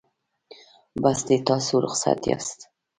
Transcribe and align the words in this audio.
بس 1.01 1.19
دی 1.27 1.37
تاسو 1.47 1.73
رخصت 1.85 2.19
یاست. 2.29 2.59